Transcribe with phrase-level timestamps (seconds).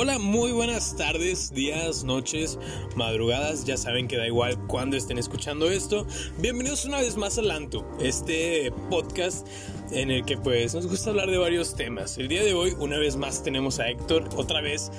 [0.00, 2.56] Hola, muy buenas tardes, días, noches,
[2.94, 6.06] madrugadas, ya saben que da igual cuando estén escuchando esto.
[6.38, 9.44] Bienvenidos una vez más a Lanto, este podcast
[9.90, 12.16] en el que pues nos gusta hablar de varios temas.
[12.16, 14.92] El día de hoy una vez más tenemos a Héctor, otra vez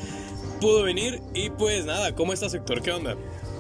[0.60, 2.82] pudo venir y pues nada, ¿cómo estás Héctor?
[2.82, 3.16] ¿Qué onda?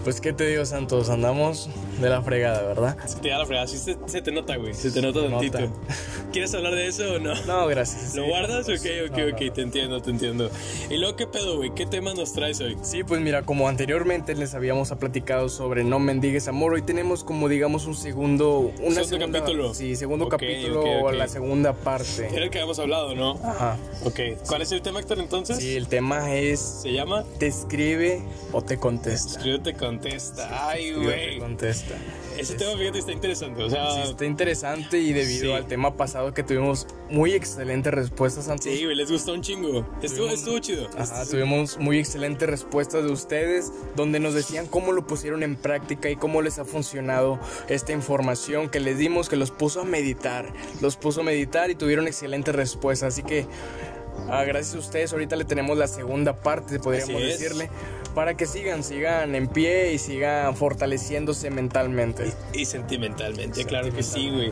[0.09, 1.69] Pues qué te digo, Santos, andamos
[2.01, 2.97] de la fregada, ¿verdad?
[3.05, 5.59] Se te da la fregada, sí se, se te nota, güey, se te nota tantito.
[5.59, 5.71] nota.
[6.33, 7.35] ¿Quieres hablar de eso o no?
[7.45, 8.15] No, gracias.
[8.15, 8.29] ¿Lo Sí.
[8.29, 8.67] guardas?
[8.67, 9.53] Ok, Sí, ok, no, ok, no.
[9.53, 10.49] te entiendo, te entiendo.
[10.89, 11.75] ¿Y luego qué pedo, güey?
[11.75, 12.75] ¿Qué temas nos traes hoy?
[12.81, 17.47] Sí, pues mira, como anteriormente les habíamos platicado sobre No Mendigues Amor, hoy tenemos como
[17.47, 18.71] digamos un segundo...
[18.81, 19.73] Una Segundo segunda- capítulo.
[19.75, 21.03] Sí, segundo Ok, capítulo ok, ok.
[21.03, 22.27] o la segunda Era parte.
[22.35, 23.33] el que habíamos hablado, ¿no?
[23.43, 23.77] Ajá.
[24.05, 24.19] Ok.
[24.47, 25.57] ¿Cuál es el tema, Héctor, entonces?
[25.57, 28.23] Sí, el tema es Se llama ¿te escribe
[28.53, 29.33] o te contesta?
[29.37, 29.98] Escribe te contesta.
[30.52, 31.39] Ay, o te güey.
[31.39, 31.95] contesta.
[32.38, 33.64] Ese Es- tema, fíjate, está interesante.
[33.64, 35.52] O sea, Sí, está interesante y debido Sí.
[35.52, 38.66] al tema pasado que tuvimos muy excelentes respuestas, Santos.
[38.66, 39.86] sí, güey, les gustó un chingo.
[40.02, 40.88] Estuvo, Tuvimos- estuvo chido.
[40.97, 46.09] Ajá, tuvimos muy excelentes respuestas de ustedes donde nos decían cómo lo pusieron en práctica
[46.09, 50.52] y cómo les ha funcionado esta información que les dimos, que los puso a meditar,
[50.81, 53.13] los puso a meditar y tuvieron excelentes respuestas.
[53.13, 53.45] Así que
[54.30, 57.69] ah, gracias a ustedes ahorita le tenemos la segunda parte, podríamos decirle,
[58.15, 62.31] para que sigan, sigan en pie y sigan fortaleciéndose mentalmente.
[62.53, 64.51] Y sentimentalmente, claro que sí, güey.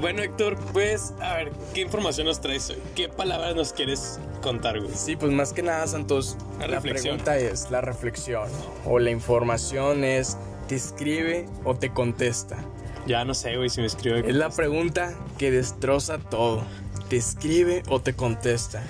[0.00, 2.76] Bueno, Héctor, pues, a ver, ¿qué información nos traes hoy?
[2.94, 4.94] ¿Qué palabras nos quieres contar, güey?
[4.94, 8.48] Sí, pues más que nada, Santos, La la, pregunta es, la reflexión
[8.84, 10.36] o la información es,
[10.68, 12.58] ¿te escribe o te contesta?
[13.06, 14.28] Ya no sé, güey, si me escribe.
[14.28, 16.62] Es la pregunta que destroza todo.
[17.08, 18.82] ¿Te escribe o te contesta?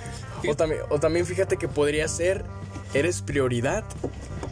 [0.49, 2.43] O también, o también fíjate que podría ser,
[2.93, 3.83] ¿eres prioridad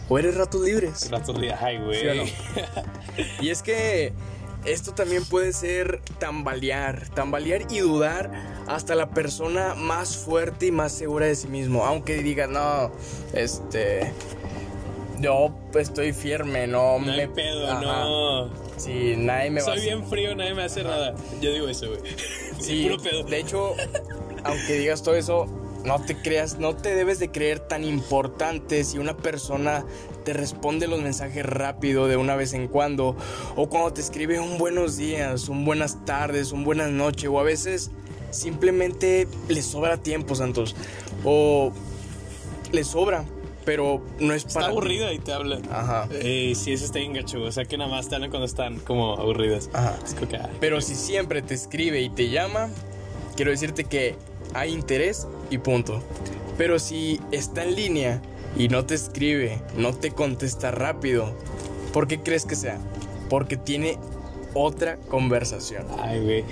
[0.09, 1.09] o eres ratos libres?
[1.11, 1.53] Ratos de.
[1.53, 1.99] Ay, güey.
[2.01, 2.23] ¿Sí o no?
[3.41, 4.13] Y es que
[4.65, 8.31] esto también puede ser tambalear, tambalear y dudar
[8.67, 11.85] hasta la persona más fuerte y más segura de sí mismo.
[11.85, 12.91] Aunque diga, no,
[13.33, 14.11] este,
[15.19, 17.81] yo estoy firme, no, No hay me pedo, Ajá.
[17.81, 18.49] no.
[18.77, 21.15] Sí, nadie me va a Soy bien frío, nadie me hace nada.
[21.41, 22.01] Yo digo eso, güey.
[22.59, 23.23] Sí, puro pedo.
[23.23, 23.75] de hecho,
[24.43, 25.45] aunque digas todo eso,
[25.85, 29.85] no te creas, no te debes de creer tan importante si una persona
[30.23, 33.15] te responde los mensajes rápido de una vez en cuando,
[33.55, 37.43] o cuando te escribe un buenos días, un buenas tardes, un buenas noches, o a
[37.43, 37.91] veces
[38.31, 40.75] simplemente le sobra tiempo, Santos,
[41.23, 41.71] o
[42.71, 43.23] le sobra,
[43.65, 44.71] pero no es Está para ti.
[44.71, 45.59] aburrida y te habla.
[45.71, 46.07] Ajá.
[46.11, 47.41] Eh, sí, eso está bien gacho.
[47.41, 49.69] O sea, que nada más te hablan cuando están como aburridas.
[49.73, 49.95] Ajá.
[50.05, 52.69] Es como que, ah, Pero si siempre te escribe y te llama,
[53.35, 54.15] quiero decirte que
[54.55, 56.01] hay interés y punto.
[56.57, 58.21] Pero si está en línea
[58.57, 61.35] y no te escribe, no te contesta rápido,
[61.93, 62.79] ¿por qué crees que sea?
[63.29, 63.99] Porque tiene
[64.53, 65.85] otra conversación.
[65.99, 66.45] Ay, güey.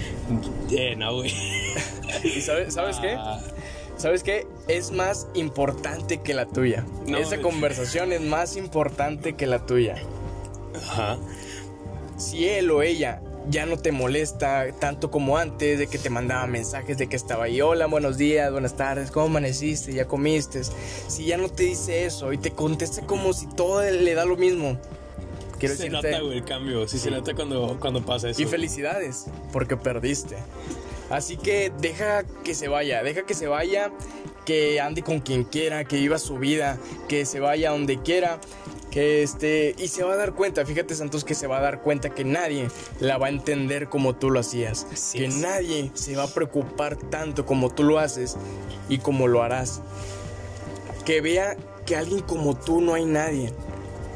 [0.72, 1.34] Eh, no, güey.
[2.24, 3.16] ¿Y sabes, sabes qué?
[3.18, 3.40] Ah,
[3.96, 4.46] ¿Sabes qué?
[4.68, 6.86] Es más importante que la tuya.
[7.08, 9.96] No, Esa conversación es más importante que la tuya.
[10.76, 11.18] Ajá.
[12.18, 16.48] si él o ella ya no te molesta tanto como antes, de que te mandaba
[16.48, 19.94] mensajes de que estaba ahí, hola, buenos días, buenas tardes, ¿cómo amaneciste?
[19.94, 20.62] ¿Ya comiste?
[21.08, 24.38] Si ya no te dice eso y te contesta como si todo le da lo
[24.38, 24.78] mismo.
[25.60, 26.88] Quiero se decirte, nota, güey, el cambio.
[26.88, 28.42] Sí, se nota cuando, cuando pasa eso.
[28.42, 30.36] y felicidades, porque perdiste.
[31.10, 33.92] Así que deja que se vaya, deja que se vaya,
[34.46, 36.78] que ande con quien quiera, que viva su vida,
[37.08, 38.40] que se vaya donde quiera,
[38.92, 41.82] que este y se va a dar cuenta, fíjate Santos que se va a dar
[41.82, 42.68] cuenta que nadie
[43.00, 45.36] la va a entender como tú lo hacías, Así que es.
[45.36, 48.38] nadie se va a preocupar tanto como tú lo haces
[48.90, 49.82] y como lo harás.
[51.06, 53.52] Que vea que alguien como tú no hay nadie.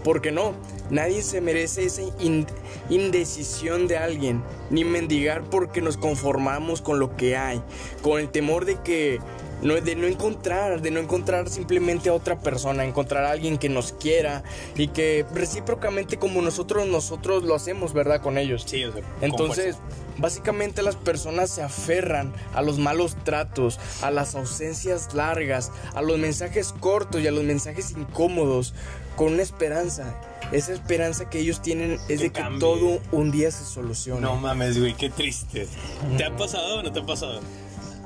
[0.03, 0.53] Porque no,
[0.89, 2.47] nadie se merece esa in-
[2.89, 7.61] indecisión de alguien, ni mendigar porque nos conformamos con lo que hay,
[8.01, 9.19] con el temor de que
[9.61, 13.69] no, de no encontrar, de no encontrar simplemente a otra persona, encontrar a alguien que
[13.69, 14.43] nos quiera
[14.75, 18.21] y que recíprocamente como nosotros nosotros lo hacemos, ¿verdad?
[18.21, 18.63] Con ellos.
[18.67, 19.77] Sí, o sea, Entonces,
[20.17, 26.17] básicamente las personas se aferran a los malos tratos, a las ausencias largas, a los
[26.19, 28.73] mensajes cortos y a los mensajes incómodos,
[29.15, 30.15] con una esperanza.
[30.51, 32.59] Esa esperanza que ellos tienen es Que de que cambie.
[32.59, 34.21] todo un día se solucione.
[34.21, 35.67] No mames, güey, qué triste.
[36.15, 37.41] ¿Te ha pasado o no te ha pasado?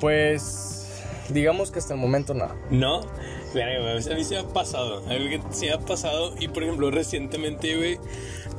[0.00, 0.81] Pues,
[1.28, 2.48] digamos que hasta el momento no.
[2.70, 5.02] No, a mí se ha pasado.
[5.08, 6.34] Algo que se ha pasado.
[6.38, 7.98] Y por ejemplo, recientemente, güey,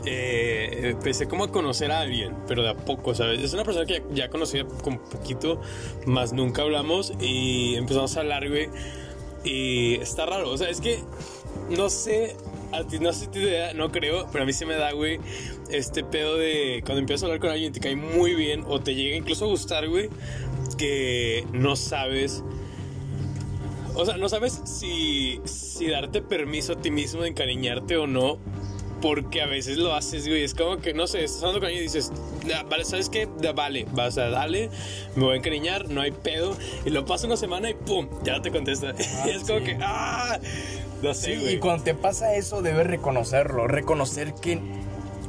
[0.06, 3.42] eh, empecé como a conocer a alguien, pero de a poco, ¿sabes?
[3.42, 5.62] Es una persona que ya, ya conocía con poquito,
[6.06, 7.14] más nunca hablamos.
[7.20, 8.70] Y empezamos a hablar, güey.
[9.44, 11.00] Y está raro, o sea, es que
[11.70, 12.36] no sé,
[12.72, 15.20] a ti no sé tu idea, no creo, pero a mí se me da, güey,
[15.70, 18.96] este pedo de cuando empiezas a hablar con alguien te cae muy bien o te
[18.96, 20.10] llega incluso a gustar, güey,
[20.76, 22.44] que no sabes
[23.96, 28.38] O sea, no sabes si, si darte permiso a ti mismo de encariñarte o no.
[29.02, 30.44] Porque a veces lo haces, güey.
[30.44, 32.10] Es como que, no sé, estás con alguien y dices,
[32.48, 33.28] "Ya, vale, ¿sabes qué?
[33.54, 34.70] Vale, vas a dale,
[35.18, 36.56] me voy a encariñar, no hay pedo.
[36.86, 38.94] Y lo pasa una semana y pum, ya te contesta.
[39.26, 39.66] y es como sí.
[39.66, 40.40] que, ¡ah!
[41.02, 41.56] No sé, Sí, güey.
[41.56, 43.68] y cuando te pasa eso, debes reconocerlo.
[43.68, 44.58] Reconocer que,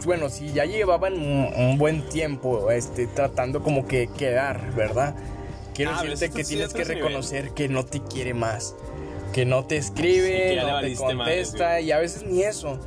[0.07, 5.17] bueno, si ya llevaban un, un buen tiempo este, tratando como que quedar, ¿verdad?
[5.75, 7.09] Quiero Ah, decirte que sí tienes es que otro nivel.
[7.09, 8.75] reconocer que no te quiere más.
[9.33, 12.79] Que no te Sí, escribe, le no te contesta y a veces ni eso.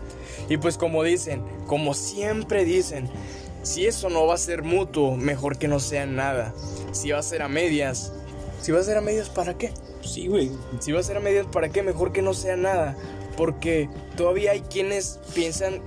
[0.49, 3.09] Y pues como dicen, como siempre dicen,
[3.63, 6.53] si eso no va a ser mutuo, mejor que no sea nada.
[6.93, 8.13] Si va a ser a medias,
[8.61, 9.73] si va a ser a medias, ¿para qué?
[10.01, 10.51] Sí, güey.
[10.79, 11.83] Si va a ser a medias, ¿para qué?
[11.83, 12.95] Mejor que no sea nada.
[13.35, 15.81] Porque todavía hay quienes piensan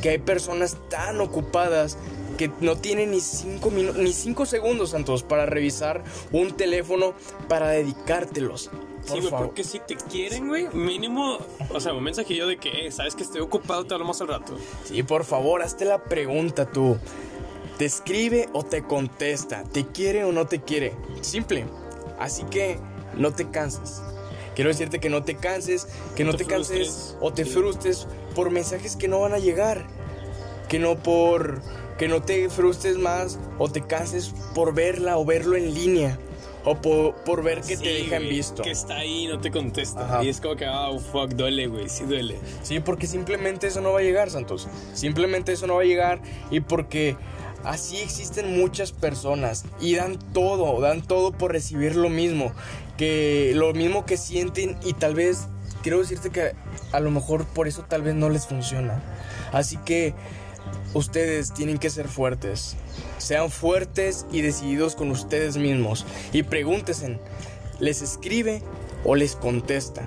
[0.00, 1.98] que hay personas tan ocupadas
[2.36, 6.02] que no tienen ni cinco minutos, ni cinco segundos, Santos, para revisar
[6.32, 7.14] un teléfono
[7.48, 8.70] para dedicártelos.
[9.04, 9.46] Sí, Por güey, favor.
[9.46, 11.38] porque si te quieren, güey, mínimo,
[11.72, 14.56] o sea, un mensajillo de que, eh, sabes que estoy ocupado, te hablamos al rato.
[14.84, 16.96] Sí, por favor, hazte la pregunta tú.
[17.78, 19.62] ¿Te escribe o te contesta?
[19.64, 20.94] ¿Te quiere o no te quiere?
[21.20, 21.66] Simple.
[22.18, 22.78] Así que
[23.16, 24.02] no te canses.
[24.54, 25.86] Quiero decirte que no te canses,
[26.16, 27.50] que no te te, canses o te Sí.
[27.50, 29.86] frustres por mensajes que no van a llegar.
[30.70, 31.60] Que no por
[31.98, 36.18] que no te frustres más o te canses por verla o verlo en línea
[36.64, 38.62] o por, por ver que Sí, te dejan güey, visto.
[38.62, 40.04] Que está ahí y no te contesta.
[40.04, 40.24] Ajá.
[40.24, 42.36] Y es como que, ah, fuck, duele, güey, sí duele.
[42.62, 44.68] Sí, porque simplemente eso no va a llegar, Santos.
[44.92, 46.20] Simplemente eso no va a llegar
[46.50, 47.16] y porque
[47.64, 52.52] así existen muchas personas y dan todo, dan todo por recibir lo mismo,
[52.96, 55.46] que lo mismo que sienten y tal vez
[55.82, 56.52] quiero decirte que
[56.90, 59.02] a lo mejor por eso tal vez no les funciona.
[59.52, 60.14] Así que
[60.96, 62.76] ustedes tienen que ser fuertes.
[63.18, 67.18] Sean fuertes y decididos con ustedes mismos y pregúntense,
[67.78, 68.62] ¿les escribe
[69.04, 70.02] o les contesta?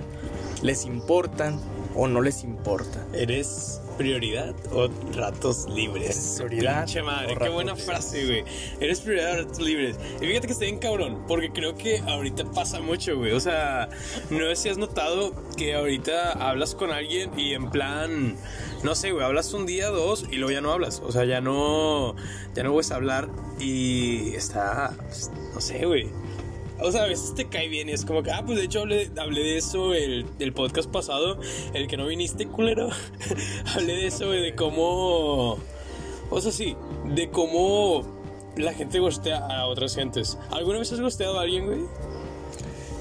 [0.62, 1.60] ¿Les importan
[1.96, 3.06] o no les importa?
[3.14, 6.06] ¿Eres prioridad o ratos libres?
[6.06, 7.86] ¿Eres prioridad Pinche madre, qué buena libres?
[7.86, 8.44] frase, güey.
[8.80, 9.98] ¿Eres prioridad o ratos libres?
[10.22, 13.34] Y fíjate que estoy bien cabrón, porque creo que ahorita pasa mucho, güey.
[13.34, 13.90] O sea,
[14.30, 18.38] no sé si has notado que ahorita hablas con alguien y en plan,
[18.84, 21.02] no sé, güey, hablas un día, dos y luego ya no hablas.
[21.06, 22.16] O sea, ya no,
[22.56, 23.28] ya no vuelves a hablar
[23.60, 26.08] y está, pues, no sé, güey.
[26.82, 28.82] O sea, a veces te cae bien y es como que, ah, pues de hecho
[28.82, 31.40] hablé, hablé de eso el, el podcast pasado,
[31.74, 32.90] el que no viniste, culero.
[33.76, 35.58] hablé de eso, de cómo.
[36.30, 38.04] O sea, sí, de cómo
[38.56, 40.38] la gente gustea a otras gentes.
[40.52, 41.82] ¿Alguna vez has gusteado a alguien, güey?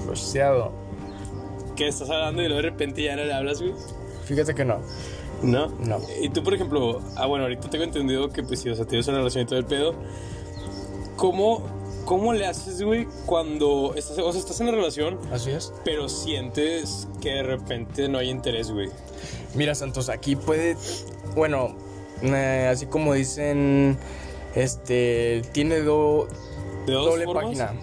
[0.06, 0.72] Roseado.
[1.76, 3.74] Que estás hablando y luego de repente ya no le hablas, güey.
[4.24, 4.80] Fíjate que no.
[5.42, 5.68] No.
[5.68, 6.00] No.
[6.20, 9.06] Y tú, por ejemplo, ah, bueno, ahorita tengo entendido que, pues, sí, o sea, tienes
[9.08, 9.94] una relación y todo el pedo.
[11.16, 11.64] ¿Cómo,
[12.08, 15.74] cómo le haces, güey, cuando estás, o sea, estás en la relación, Así es.
[15.84, 18.88] pero sientes que de repente no hay interés, güey?
[19.54, 20.74] Mira, Santos, aquí puede.
[21.36, 21.76] Bueno,
[22.22, 23.98] eh, así como dicen.
[24.54, 25.42] Este.
[25.52, 26.26] Tiene do-
[26.86, 27.44] ¿De dos doble formas?
[27.44, 27.74] página.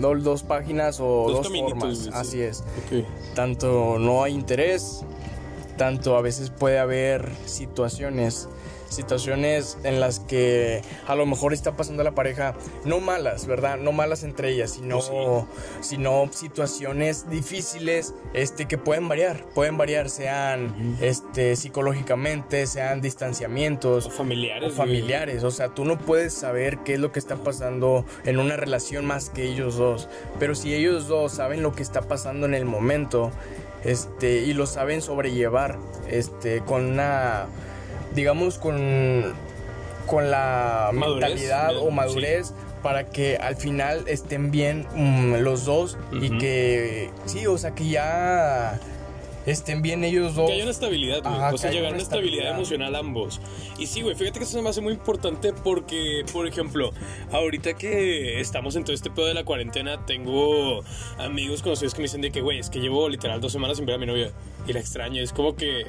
[0.00, 1.98] Do- dos páginas o Dos dos, formas.
[1.98, 2.10] sí.
[2.14, 2.60] Así es.
[2.60, 3.04] Ok.
[3.34, 5.02] Tanto no hay interés,
[5.76, 8.48] tanto a veces puede haber situaciones.
[8.88, 13.78] Situaciones en las que a lo mejor está pasando la pareja, no malas, ¿verdad?
[13.78, 15.46] No malas entre ellas, sino, Pues
[15.80, 19.44] sino situaciones difíciles este, que pueden variar.
[19.54, 24.72] Pueden variar, sean este, psicológicamente, sean distanciamientos O familiares.
[24.72, 25.44] o familiares.
[25.44, 29.04] O sea, tú no puedes saber qué es lo que está pasando en una relación
[29.04, 30.08] más que ellos dos.
[30.38, 33.30] Pero si ellos dos saben lo que está pasando en el momento,
[33.84, 35.78] este, y lo saben sobrellevar,
[36.08, 37.46] este, con una,
[38.16, 39.34] digamos, con,
[40.06, 42.52] con la Madurez, mentalidad o madurez.
[42.82, 47.88] Para que al final estén bien mm, los dos y que, sí, o sea, que
[47.88, 48.78] ya
[49.46, 50.48] estén bien ellos dos.
[50.48, 51.54] Que haya una estabilidad, güey.
[51.54, 52.54] O sea, llegar a una una estabilidad estabilidad.
[52.54, 53.40] emocional ambos.
[53.78, 56.92] Y sí, güey, fíjate que eso se me hace muy importante porque, por ejemplo,
[57.32, 60.82] ahorita que estamos en todo este pedo de la cuarentena, tengo
[61.18, 63.86] amigos conocidos que me dicen de que, güey, es que llevo literal dos semanas sin
[63.86, 64.30] ver a mi novia
[64.66, 65.22] y la extraño.
[65.22, 65.86] Es como que.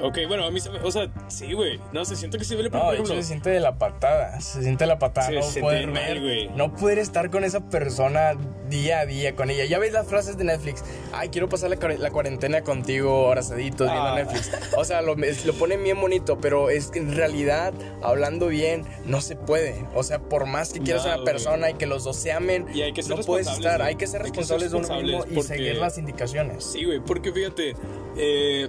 [0.00, 1.78] Ok, bueno, a mí, se me- o sea, sí, güey.
[1.92, 4.40] No sé, siento que sí duele, No, por hecho ejemplo, se siente de la patada,
[4.40, 6.48] se siente la patada, no se siente poder mal, güey.
[6.48, 8.32] no poder estar con esa persona
[8.68, 9.64] día a día con ella.
[9.66, 10.82] Ya ves las frases de Netflix,
[11.12, 14.14] ay, quiero pasar la, cuare- la cuarentena contigo, abrazaditos, viendo Ah.
[14.16, 14.50] Netflix.
[14.76, 17.72] O sea, lo, lo ponen bien bonito, pero es que en realidad,
[18.02, 19.86] hablando bien, no se puede.
[19.94, 22.32] O sea, por más que quieras No, a una persona y que los dos se
[22.32, 24.72] amen, Y hay que ser no puedes estar, hay que ser Hay que ser responsables
[24.72, 26.64] de uno mismo y seguir las indicaciones.
[26.64, 27.74] Sí, güey, porque fíjate,
[28.16, 28.68] eh,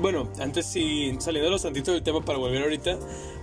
[0.00, 2.98] bueno, antes sí, saliendo los tantitos del tema para volver ahorita,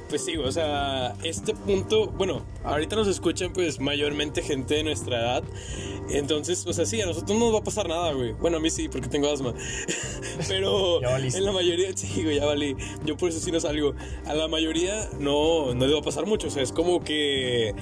[0.09, 5.19] pues sí, o sea, este punto, bueno, ahorita nos escuchan pues mayormente gente de nuestra
[5.19, 5.43] edad.
[6.09, 8.33] Entonces, o sea, sí, a nosotros no nos va a pasar nada, güey.
[8.33, 9.53] Bueno, a mí sí, porque tengo asma.
[10.47, 12.75] Pero en la mayoría, sí, güey, ya valí.
[13.05, 13.95] Yo por eso sí no salgo.
[14.25, 16.47] A la mayoría no, no le va a pasar mucho.
[16.47, 17.73] O sea, es como que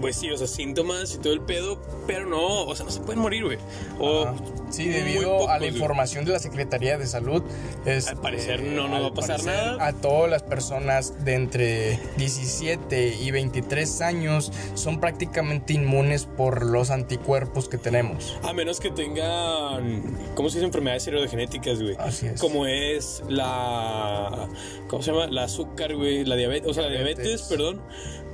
[0.00, 3.00] pues sí, o sea, síntomas y todo el pedo, pero no, o sea, no se
[3.00, 3.58] pueden morir, güey.
[3.98, 4.34] O Ajá.
[4.74, 7.42] Sí, debido a la información de la Secretaría de Salud,
[7.84, 9.86] es, Al parecer no nos va a pasar nada.
[9.86, 16.90] A todas las personas de entre 17 y 23 años son prácticamente inmunes por los
[16.90, 18.36] anticuerpos que tenemos.
[18.42, 20.02] A menos que tengan,
[20.34, 20.66] ¿cómo se dice?
[20.66, 21.96] Enfermedades heredogenéticas, güey.
[21.98, 22.40] Así es.
[22.40, 24.48] Como es la,
[24.88, 25.26] ¿cómo se llama?
[25.28, 27.46] La azúcar, güey, la diabetes, o sea, la diabetes, Diabetes.
[27.48, 27.80] perdón.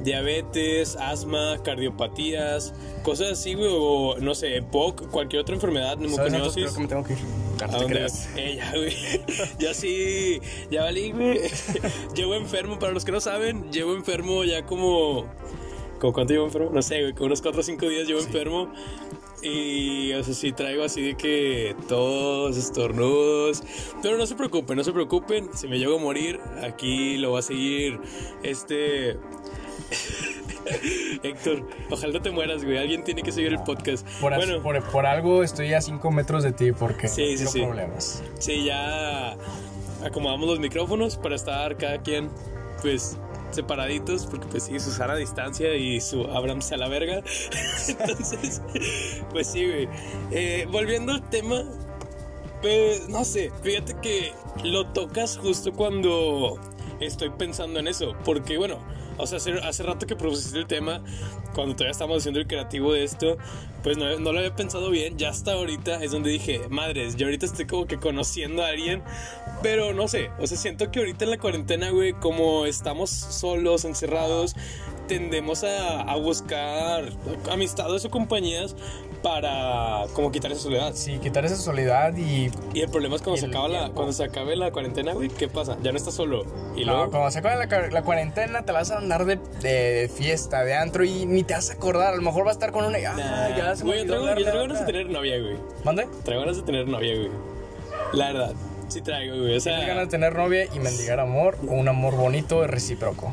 [0.03, 5.99] Diabetes, asma, cardiopatías, cosas así, güey, o no sé, EPOC, cualquier otra enfermedad,
[6.31, 6.63] Pneumoconiosis.
[6.63, 7.19] Creo que me tengo que ir.
[7.63, 8.29] ¿A No te creas.
[8.37, 8.97] Eh, ya, güey.
[9.59, 11.41] Ya sí, ya valí, güey.
[12.15, 15.27] Llevo enfermo, para los que no saben, llevo enfermo ya como.
[15.99, 16.71] ¿Como cuánto llevo enfermo?
[16.73, 18.73] No sé, güey, como unos 4 o 5 días llevo enfermo.
[19.43, 23.63] Y, o sea, sí traigo así de que todos estornudos.
[24.03, 25.51] Pero no se preocupen, no se preocupen.
[25.55, 28.01] Si me llego a morir, aquí lo va a seguir
[28.43, 29.19] este.
[31.23, 32.79] Héctor, ojalá no te mueras, güey.
[32.79, 34.07] Alguien tiene que seguir el podcast.
[34.21, 37.47] Por, as- bueno, por, por algo estoy a 5 metros de ti porque Sí, sí,
[37.47, 37.61] sí.
[37.63, 38.23] problemas.
[38.39, 39.37] Sí, ya
[40.05, 42.31] acomodamos los micrófonos para estar cada quien,
[42.83, 43.17] pues,
[43.51, 47.17] separaditos, porque pues sí, su sana distancia y su ábranse a la verga.
[47.89, 48.63] Entonces,
[49.31, 49.89] pues sí, güey.
[50.31, 51.65] Eh, volviendo al tema,
[52.63, 54.33] pues, no sé, fíjate que
[54.65, 56.59] lo tocas justo cuando
[57.01, 58.79] estoy pensando en eso, porque bueno,
[59.21, 61.03] o sea, hace, hace rato que propusiste el tema,
[61.55, 63.37] cuando todavía estábamos haciendo el creativo de esto,
[63.83, 67.27] pues no, no lo había pensado bien, ya hasta ahorita es donde dije, madres, yo
[67.27, 69.03] ahorita estoy como que conociendo a alguien,
[69.63, 73.85] pero no sé, o sea, siento que ahorita en la cuarentena, güey, como estamos solos,
[73.85, 74.57] encerrados,
[75.09, 77.11] tendemos a, a buscar
[77.51, 78.77] amistades o compañías
[79.23, 80.93] para como quitar esa soledad.
[80.95, 83.95] Sí, quitar esa soledad y Y el problema es cuando se el acaba la, tiempo.
[83.95, 85.77] cuando se acabe la cuarentena, güey, ¿qué pasa?
[85.83, 86.45] Ya no estás solo.
[86.77, 89.39] Y No, luego cuando se acabe la, cu- la cuarentena te vas a andar de,
[89.63, 92.13] de fiesta, de antro y ni te vas a acordar.
[92.15, 92.99] A lo mejor vas a estar con una.
[92.99, 93.15] Ah,
[93.51, 95.57] Nah, ya se me güey, yo traigo, yo traigo ganas de tener novia, güey.
[95.85, 96.09] ¿Mande?
[96.25, 97.31] Traigo ganas de tener novia, güey.
[98.13, 98.53] La verdad,
[98.89, 99.57] sí traigo, güey.
[99.57, 102.67] O Tienes ganas sea, de tener novia y mendigar amor o un amor bonito y
[102.67, 103.33] recíproco.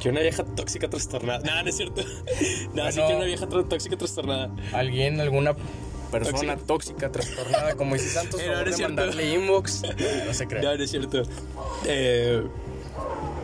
[0.00, 1.40] Que una vieja tóxica trastornada.
[1.44, 2.02] No, no es cierto.
[2.38, 3.06] Sí Bueno.
[3.08, 4.50] que una vieja tóxica trastornada.
[4.72, 5.54] Alguien, alguna
[6.10, 9.82] persona tóxica, trastornada, como dice Santos, no, de mandarle inbox.
[10.26, 10.62] No se cree.
[10.62, 11.22] No, no es cierto.
[11.86, 12.42] Eh,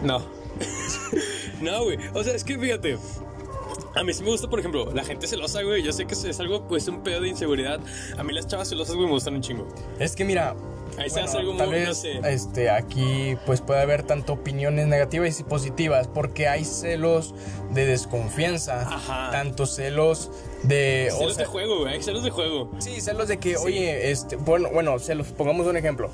[0.02, 0.22] no.
[1.60, 1.98] no, güey.
[2.14, 2.98] O sea, es que fíjate.
[3.94, 5.82] A mí sí me gusta, por ejemplo, la gente celosa, güey.
[5.82, 7.80] Yo sé que es algo, pues, un pedo de inseguridad.
[8.16, 9.66] A mí las chavas celosas, güey, me gustan un chingo.
[9.98, 10.54] Es que mira,
[11.00, 12.20] Ahí se hace algo tal muy, no vez sé.
[12.24, 17.34] este, aquí pues puede haber tanto opiniones negativas y positivas porque hay celos
[17.70, 19.30] de desconfianza, Ajá.
[19.30, 20.30] tanto celos
[20.62, 21.08] de...
[21.12, 21.94] o Celos sea, de juego, güey.
[21.94, 22.70] Hay celos de juego.
[22.78, 26.10] Sí, celos de que, oye, este, bueno, bueno, celos, pongamos un ejemplo.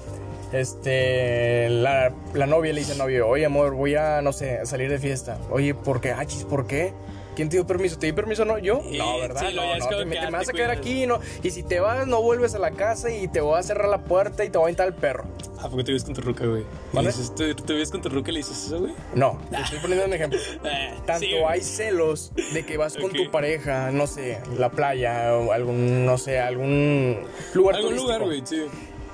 [0.53, 4.91] Este, la, la novia le dice al novio, oye, amor, voy a, no sé, salir
[4.91, 5.39] de fiesta.
[5.51, 6.13] Oye, ¿por qué?
[6.13, 6.93] Achis, ¿por qué?
[7.37, 7.99] ¿Quién te dio permiso?
[7.99, 8.59] ¿Te di permiso no?
[8.59, 8.81] ¿Yo?
[8.91, 9.45] Sí, no, ¿verdad?
[9.49, 11.21] sí, no, no, como te, ah, me vas a quedar aquí, no.
[11.43, 14.03] Y si te vas, no vuelves a la casa y te voy a cerrar la
[14.05, 15.25] puerta y te voy a aventar el perro.
[15.61, 16.63] ¿A poco te vives con tu ruca, güey?
[16.63, 17.09] ¿Le ¿Vale?
[17.09, 18.95] dices- ¿Te, te vives con tu ruca y le dices eso, güey?
[19.15, 20.39] No, te estoy poniendo un ejemplo.
[20.65, 25.35] Eh, Tanto sí, hay celos de que vas con tu pareja, no sé, la playa
[25.37, 27.19] o algún, no sé, algún
[27.55, 28.13] lugar Algún turístico.
[28.13, 28.65] lugar, güey, sí.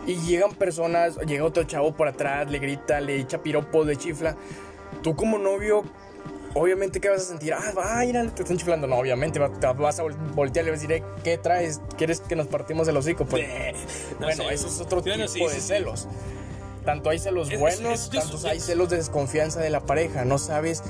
[0.07, 4.37] Y llegan personas, llega otro chavo por atrás, le grita, le echa piropos, le chifla.
[5.02, 5.85] Tú como novio,
[6.54, 7.52] obviamente, ¿qué vas a sentir?
[7.54, 8.87] Ah, va, mira, te están chiflando.
[8.87, 11.80] No, obviamente, va- te vas a vol- voltear y vas a decir, "Eh, ¿qué traes?
[11.97, 13.25] ¿Quieres que nos partimos el hocico?
[13.25, 13.44] Pues,
[14.21, 14.54] no bueno, sé.
[14.54, 15.75] eso es otro tipo de sí, sí.
[16.85, 20.25] Tanto hay celos Es- buenos, es- es- tantos hay celos de desconfianza de la pareja.
[20.25, 20.83] No sabes,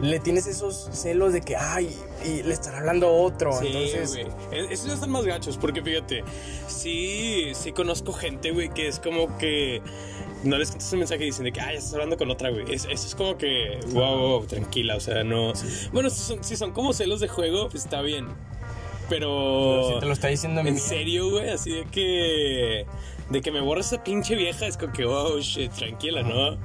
[0.00, 3.52] le tienes esos celos de que, ay, y le están hablando otro.
[3.58, 4.26] Sí, Entonces.
[4.52, 6.22] Es- Esos ya están más gachos, porque fíjate,
[6.68, 9.82] sí, sí conozco gente, güey, que es como que
[10.44, 12.72] no les contestas un mensaje y dicen de que, ya estás hablando con otra, güey.
[12.72, 15.52] Es- Eso es como que, wow, wow, tranquila, o sea, no.
[15.92, 18.28] Bueno, si son, si son como celos de juego, pues está bien.
[19.08, 19.94] Pero.
[19.94, 22.86] si te lo está diciendo en mi- serio, güey, así de que.
[23.30, 26.56] De que me borras esa pinche vieja, es como que, oh shit, tranquila, ¿no?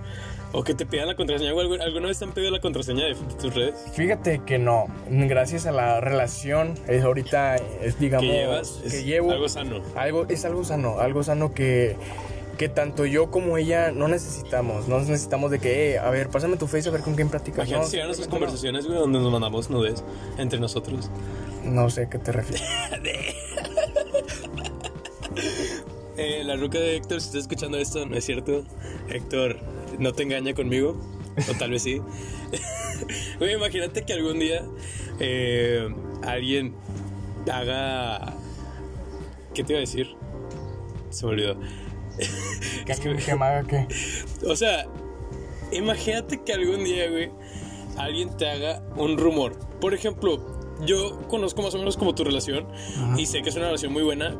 [0.51, 1.67] O que te pidan la contraseña, güey.
[1.67, 3.75] ¿Algu- ¿Alguna vez te han pedido la contraseña de tus redes?
[3.93, 8.69] Fíjate que no, gracias a la relación, es ahorita, es digamos, ¿Que llevas?
[8.81, 9.31] que Es llevo.
[9.31, 9.81] algo sano.
[9.95, 11.97] Algo, es algo sano, algo sano que,
[12.57, 14.87] que tanto yo como ella no necesitamos.
[14.87, 17.57] No necesitamos de que, eh, a ver, pásame tu face a ver con quién platicas.
[17.67, 20.03] Imagínate No, si eran nuestras conversaciones, güey, donde nos mandamos nudes
[20.37, 21.09] entre nosotros.
[21.65, 22.63] No, No sé a qué te refieres.
[26.17, 28.63] Eh, la ruca de Héctor, si estás escuchando esto, no es cierto.
[29.09, 29.59] Héctor,
[29.99, 30.99] no te engaña conmigo.
[31.49, 32.01] O tal vez sí.
[33.39, 34.65] Güey, imagínate que algún día
[35.19, 35.89] eh,
[36.23, 36.73] alguien
[37.51, 38.33] haga.
[39.53, 40.15] ¿Qué te iba a decir?
[41.09, 41.57] Se me olvidó.
[42.85, 43.87] ¿Que, que me haga qué?
[44.47, 44.85] O sea,
[45.71, 47.31] imagínate que algún día, güey,
[47.97, 49.57] alguien te haga un rumor.
[49.81, 52.67] Por ejemplo, yo conozco más o menos como tu relación
[53.17, 54.37] y sé que es una relación muy buena,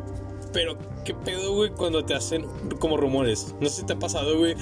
[0.56, 2.46] pero ¿qué pedo, güey, cuando te hacen
[2.80, 3.54] como rumores?
[3.60, 4.56] No sé si te ha pasado, güey,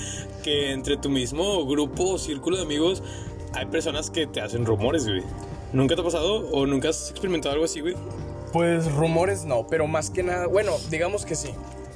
[0.43, 3.03] que entre tu mismo grupo o círculo de amigos
[3.53, 5.21] hay personas que te hacen rumores, güey.
[5.71, 7.93] ¿Nunca te ha pasado o nunca has experimentado algo así, güey?
[8.51, 11.51] Pues rumores no, pero más que nada, bueno, digamos que sí.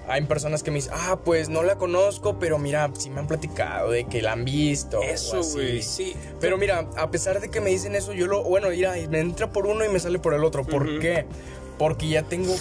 [0.07, 3.27] Hay personas que me dicen, ah, pues no la conozco, pero mira, sí me han
[3.27, 5.01] platicado de que la han visto.
[5.01, 5.53] Eso, así".
[5.53, 6.15] güey, sí.
[6.39, 9.51] Pero mira, a pesar de que me dicen eso, yo lo, bueno, mira, me entra
[9.51, 10.63] por uno y me sale por el otro.
[10.63, 11.25] ¿Por qué?
[11.79, 12.55] Porque ya tengo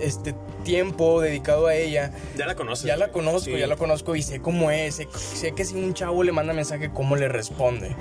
[0.00, 0.34] este
[0.70, 2.12] tiempo dedicado a ella.
[2.36, 2.86] Ya la conoces.
[2.86, 3.58] Ya la conozco, Sí.
[3.58, 4.94] ya la conozco y sé cómo es.
[4.96, 7.96] Sé, sé que si un chavo le manda mensaje, cómo le responde.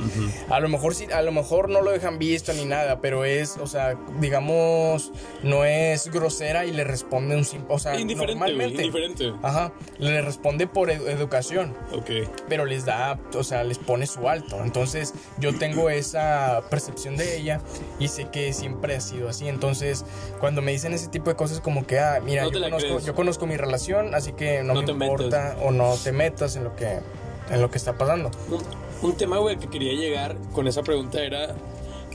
[0.49, 3.57] A lo mejor sí, a lo mejor no lo dejan visto ni nada, pero es,
[3.57, 5.11] o sea, digamos,
[5.43, 8.81] no es grosera y le responde un simple, o sea, Indiferente, normalmente.
[8.83, 9.33] indiferente.
[9.41, 12.09] Ajá, le responde por edu- educación Ok.
[12.47, 14.63] pero les da, o sea, les pone su alto.
[14.63, 17.61] Entonces yo tengo esa percepción de ella
[17.99, 19.47] y sé que siempre ha sido así.
[19.47, 20.05] Entonces
[20.39, 22.89] cuando me dicen ese tipo de cosas como que, ah, mira, No te la conozco,
[22.89, 23.05] crees.
[23.05, 26.55] yo conozco mi relación, así que no, No me te importa o no te metas
[26.55, 26.99] en lo que,
[27.49, 28.31] en lo que está pasando.
[28.49, 28.61] Un,
[29.01, 31.55] un tema, güey, que quería llegar con esa pregunta era,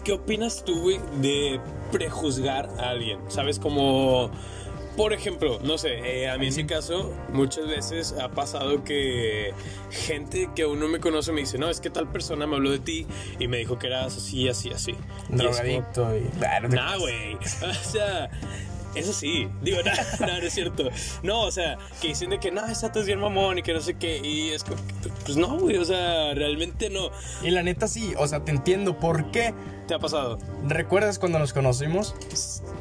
[0.04, 1.60] ¿qué opinas tú, güey, de
[1.90, 3.18] prejuzgar a alguien?
[3.28, 3.58] ¿Sabes?
[3.58, 4.30] Como,
[4.96, 9.52] por ejemplo, no sé, eh, a mí en mi caso, muchas veces ha pasado que
[9.90, 12.70] gente que aún no me conoce me dice, no, es que tal persona me habló
[12.70, 13.06] de ti
[13.38, 14.92] y me dijo que eras así, así, así.
[14.92, 14.98] Y es
[15.28, 16.30] como, Drogadicto y...
[16.44, 17.34] Ah, Nah, güey.
[17.62, 18.30] O sea,
[18.94, 19.48] eso sí.
[19.62, 20.90] Digo, no, no, no es cierto.
[21.22, 23.80] No, o sea, que dicen de que no, esa es bien mamón y que no
[23.80, 24.20] sé qué.
[24.22, 24.76] Y es como,
[25.24, 25.76] pues no, güey.
[25.76, 27.10] O sea, realmente no.
[27.42, 28.98] Y la neta sí, o sea, te entiendo.
[28.98, 29.54] ¿Por qué?
[29.86, 30.38] ¿Te ha pasado?
[30.66, 32.14] ¿Recuerdas cuando nos conocimos?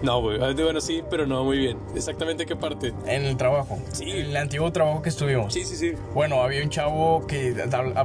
[0.01, 0.41] No, güey.
[0.41, 1.77] Ah, Bueno, sí, pero no, muy bien.
[1.95, 2.93] Exactamente qué parte.
[3.05, 3.77] En el trabajo.
[3.91, 4.09] Sí.
[4.09, 5.53] En el antiguo trabajo que estuvimos.
[5.53, 5.93] Sí, sí, sí.
[6.13, 7.53] Bueno, había un chavo que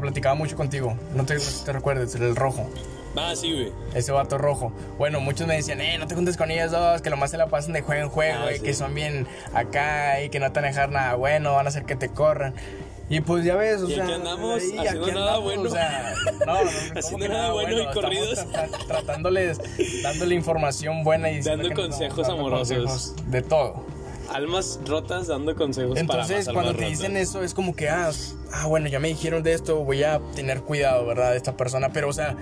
[0.00, 0.96] platicaba mucho contigo.
[1.14, 2.68] No te, te recuerdas, el rojo.
[3.16, 3.72] Ah, sí, güey.
[3.94, 4.72] Ese vato rojo.
[4.96, 7.46] Bueno, muchos me decían, eh, no te juntes con ellos dos, que nomás se la
[7.46, 8.62] pasan de juego en juego, Ah, y sí.
[8.64, 11.68] que son bien acá y que no te van a dejar nada bueno, van a
[11.68, 12.54] hacer que te corran.
[13.10, 14.04] Y pues ya ves, o Y sea.
[14.04, 15.62] aquí andamos ahí, haciendo aquí nada andamos, bueno.
[15.62, 16.14] O sea,
[16.46, 18.38] no, no, no, ¿cómo Haciendo nada bueno y corridos.
[18.46, 19.58] tra- tratándoles,
[20.02, 22.76] dándole información buena y Dando consejos dando amorosos.
[22.78, 23.86] consejos de todo.
[24.30, 28.10] Almas rotas dando consejos Entonces, cuando te dicen eso, es como que, ah,
[28.52, 31.30] ah, bueno, ya me dijeron de esto, voy a tener cuidado, ¿verdad?
[31.30, 31.90] De esta persona.
[31.94, 32.36] Pero, o sea,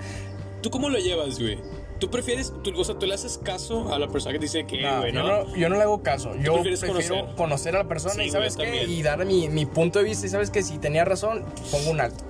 [0.61, 1.59] ¿Tú cómo lo llevas, güey?
[1.99, 4.65] ¿Tú prefieres, tú, o sea, tú le haces caso a la persona que te dice
[4.65, 5.45] que, No, güey, yo, no?
[5.45, 6.31] no, yo no le hago caso.
[6.35, 7.35] Yo prefiero conocer?
[7.35, 7.75] conocer?
[7.75, 10.29] a la persona Sí, y sabes qué, y dar mi, mi punto de vista y
[10.29, 12.23] sabes que si tenía razón, pongo un alto.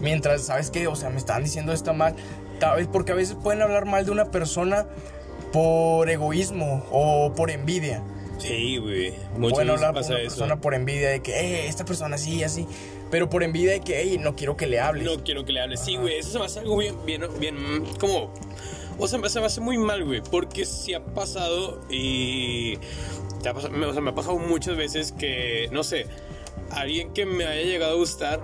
[0.00, 0.88] Mientras, ¿sabes qué?
[0.88, 2.16] O sea, me estaban diciendo esto mal.
[2.58, 4.86] Tal vez porque a veces pueden hablar mal de una persona
[5.52, 8.02] por egoísmo o por envidia.
[8.38, 9.10] Sí, güey.
[9.36, 10.28] Muchas Pueden veces hablar por pasa una eso.
[10.30, 12.66] persona por envidia de que, eh, esta persona así, así.
[13.10, 15.04] Pero por envidia de que, hey, no quiero que le hables.
[15.04, 15.80] No quiero que le hables.
[15.80, 18.32] Sí, güey, eso se me hace algo bien, bien, bien, como...
[18.98, 22.76] O sea, se me hace muy mal, güey, porque sí ha pasado y...
[23.42, 26.06] te ha pasado- o sea, me ha pasado muchas veces que, no sé,
[26.70, 28.40] alguien que me haya llegado a gustar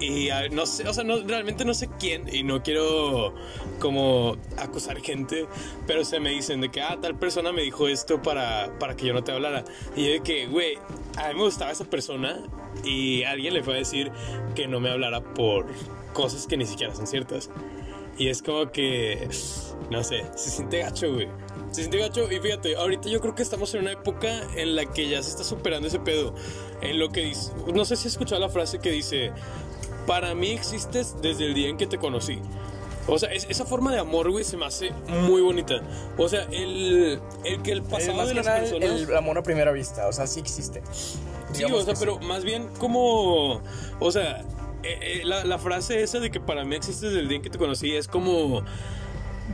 [0.00, 3.32] y ah, no sé, o sea, no, realmente no sé quién y no quiero
[3.78, 5.46] como acusar gente,
[5.86, 9.06] pero se me dicen de que, ah, tal persona me dijo esto para, para que
[9.06, 9.64] yo no te hablara.
[9.94, 10.76] Y yo de que, güey,
[11.16, 12.42] a mí me gustaba esa persona
[12.84, 14.10] y alguien le fue a decir
[14.54, 15.66] que no me hablara por
[16.12, 17.48] cosas que ni siquiera son ciertas.
[18.18, 19.28] Y es como que,
[19.90, 21.28] no sé, se siente gacho, güey.
[21.70, 24.86] Se siente gacho y fíjate, ahorita yo creo que estamos en una época en la
[24.86, 26.34] que ya se está superando ese pedo.
[26.80, 29.32] En lo que dice, no sé si has escuchado la frase que dice,
[30.06, 32.38] para mí existes desde el día en que te conocí.
[33.08, 35.80] O sea, es- esa forma de amor, güey, se me hace muy bonita.
[36.16, 39.00] O sea, el, el que el pasado más de las personas...
[39.02, 40.82] el amor a primera vista, o sea, sí existe.
[41.52, 43.60] Sí, o sea, pero más bien como,
[44.00, 44.44] o sea,
[44.92, 47.42] eh, eh, la, la frase esa de que para mí existes desde el día en
[47.42, 48.64] que te conocí es como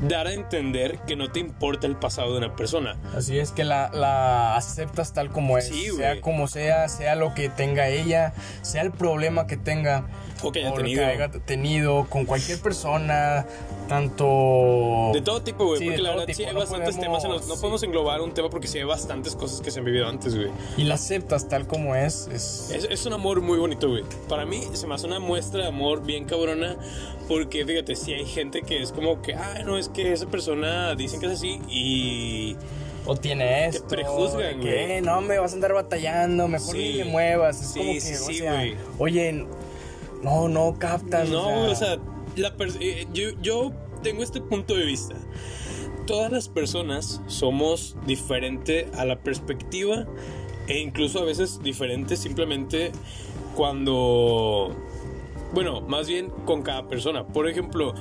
[0.00, 2.96] dar a entender que no te importa el pasado de una persona.
[3.14, 5.68] Así es que la, la aceptas tal como es.
[5.68, 10.06] Sí, sea como sea, sea lo que tenga ella, sea el problema que tenga.
[10.42, 11.04] O que haya lo tenido.
[11.06, 13.46] haya tenido con cualquier persona,
[13.88, 15.10] tanto.
[15.12, 17.30] De todo tipo, güey, Sí, porque la verdad sí tipo, hay no bastantes temas, en
[17.30, 17.60] los- podemos- no sí.
[17.60, 20.48] podemos englobar un tema porque sí hay bastantes cosas que se han vivido antes, güey.
[20.76, 22.28] Y la aceptas tal como es.
[22.32, 24.04] es Es, es un amor muy bonito, güey.
[24.28, 26.76] Para mí se me hace una muestra de amor bien cabrona.
[27.28, 30.94] Porque fíjate, si hay gente que es como que, ah, no, es que esa persona
[30.96, 32.56] dicen que es así y.
[33.06, 33.86] o tiene esto.
[33.88, 34.92] prejuzgan, de que, güey.
[34.98, 36.78] "Eh, no me vas a andar batallando, mejor Sí.
[36.82, 37.60] ni le muevas.
[37.60, 38.76] Es Sí, como que, sí, o sí, sea, güey.
[38.98, 39.46] oye,
[40.22, 41.28] no, no captas.
[41.28, 41.98] No, o sea,
[42.36, 45.14] la pers- eh, yo, yo tengo este punto de vista.
[46.06, 50.06] Todas las personas somos diferente a la perspectiva
[50.66, 52.92] e incluso a veces diferentes simplemente
[53.54, 54.74] cuando...
[55.52, 57.26] Bueno, más bien con cada persona.
[57.26, 57.94] Por ejemplo,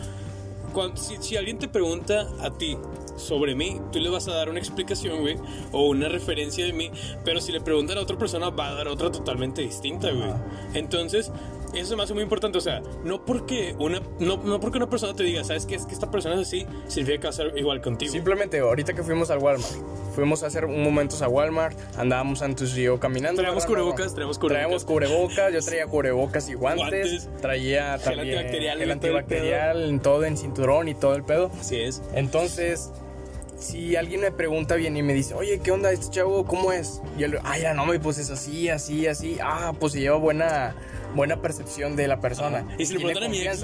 [0.74, 2.78] cuando, si, si alguien te pregunta a ti
[3.18, 5.36] sobre mí, tú le vas a dar una explicación, güey,
[5.72, 6.90] o una referencia de mí,
[7.26, 10.32] pero si le preguntan a otra persona, va a dar otra totalmente distinta, güey.
[10.74, 11.32] Entonces,
[11.74, 15.14] eso me hace muy importante, o sea, no porque una, no, no porque una persona
[15.14, 15.76] te diga, ¿sabes qué?
[15.76, 18.12] Es que esta persona es así, significa que va a ser igual contigo.
[18.12, 19.72] Simplemente ahorita que fuimos al Walmart,
[20.16, 23.42] fuimos a hacer un momentos a Walmart, andábamos Antus y yo caminando.
[23.42, 24.16] Traíamos ¿verdad, cubrebocas, Ramo?
[24.16, 24.62] traíamos cubrebocas.
[24.62, 27.30] Traíamos cubrebocas, yo traía cubrebocas y guantes, Guantes.
[27.42, 31.52] traía también antibacterial, güey, todo el antibacterial, en todo en cinturón y todo el pedo.
[31.60, 32.02] Así es.
[32.14, 32.92] Entonces,
[33.62, 36.46] si alguien me pregunta bien y me dice, oye, ¿qué onda este chavo?
[36.46, 37.02] ¿Cómo es?
[37.16, 39.38] Y yo le ay, ya no, pues es así, así, así.
[39.42, 40.76] Ah, pues se lleva buena,
[41.16, 42.66] buena percepción de la persona.
[42.78, 43.64] ¿Y si le preguntan a mi ex.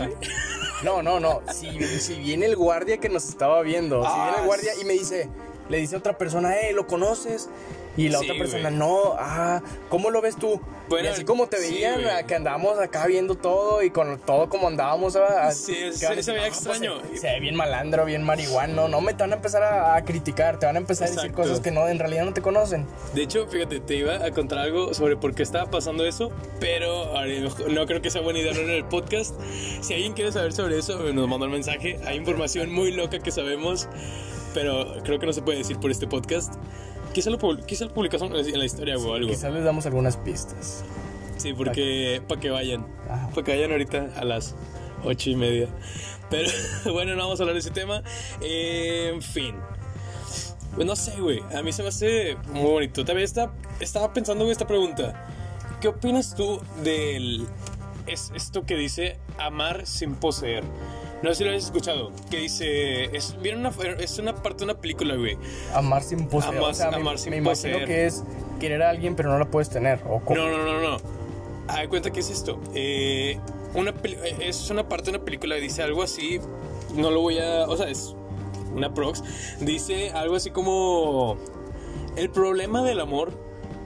[0.84, 1.42] No, no, no.
[1.52, 1.68] Si,
[2.00, 4.94] si viene el guardia que nos estaba viendo, si Ah, viene el guardia y me
[4.94, 5.28] dice,
[5.70, 7.50] le dice a otra persona, eh, ¿lo conoces?
[7.96, 10.62] Y la Sí, otra persona, no, ah, ¿cómo lo ves tú?
[10.88, 14.50] Bueno, y así como te veían, a que andábamos acá viendo todo y con todo
[14.50, 15.58] como andábamos, ¿sabes?
[15.58, 17.02] Sí, se- a se decir, veía "No, pues, extraño".
[17.12, 18.88] se, se ve bien malandro, bien marihuano.
[18.88, 21.32] No me te van a empezar a, a criticar, te van a empezar a decir
[21.34, 22.86] cosas que no, en realidad no te conocen.
[23.16, 27.18] De hecho, fíjate, te iba a contar algo sobre por qué estaba pasando eso, pero
[27.18, 29.34] a no creo que sea buena idea en el podcast.
[29.82, 32.00] Si alguien quiere saber sobre eso, nos manda un mensaje.
[32.06, 33.90] Hay información muy loca que sabemos,
[34.58, 36.56] pero creo que no se puede decir por este podcast.
[37.14, 39.30] Quizá lo, quizá lo publicamos en la historia o algo.
[39.30, 40.84] Quizás les damos algunas pistas.
[41.38, 42.88] Sí, porque para que vayan.
[43.08, 43.30] Ajá.
[43.30, 44.56] Para que vayan ahorita a las
[45.04, 45.68] ocho y media.
[46.32, 46.50] Pero
[46.92, 48.02] bueno, no vamos a hablar de ese tema.
[48.42, 49.54] Eh, en fin.
[50.74, 51.44] Pues no sé, güey.
[51.56, 53.06] A mí se me hace muy bonito.
[53.06, 55.24] También está, estaba pensando en esta pregunta.
[55.82, 57.46] ¿Qué opinas tú del
[58.08, 60.64] es esto que dice amar sin poseer?
[61.24, 62.12] No sé si lo has escuchado.
[62.30, 63.06] Que dice.
[63.16, 65.38] Es, una, es una parte de una película, güey.
[65.74, 66.58] Amar sin poseer.
[66.58, 67.86] Amar- o sea, me- amar me, sin imagino poseer.
[67.88, 68.24] que es
[68.60, 70.00] querer a alguien pero no la puedes tener.
[70.08, 70.98] O No, no, no, no.
[71.68, 72.60] Haz cuenta que es esto.
[72.76, 73.40] Eh,
[73.74, 76.40] una eh, es una parte de una película que dice algo así.
[76.96, 77.68] No lo voy a.
[77.68, 78.16] O sea, es
[78.74, 79.24] una prox.
[79.60, 81.38] Dice algo así como.
[82.16, 83.32] El problema del amor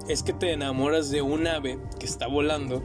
[0.08, 2.82] es que te enamoras de un ave que está volando.